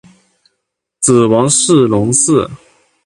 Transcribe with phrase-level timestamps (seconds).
[0.99, 2.49] 子王士隆嗣。